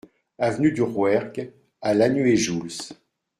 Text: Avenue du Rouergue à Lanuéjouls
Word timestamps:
Avenue 0.39 0.71
du 0.71 0.81
Rouergue 0.81 1.51
à 1.79 1.93
Lanuéjouls 1.93 2.93